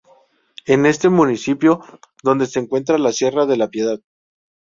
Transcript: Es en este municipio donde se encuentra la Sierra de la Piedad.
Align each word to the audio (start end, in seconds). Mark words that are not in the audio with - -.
Es 0.65 0.73
en 0.73 0.87
este 0.87 1.09
municipio 1.09 1.79
donde 2.23 2.47
se 2.47 2.57
encuentra 2.57 2.97
la 2.97 3.11
Sierra 3.13 3.45
de 3.45 3.55
la 3.55 3.67
Piedad. 3.67 3.99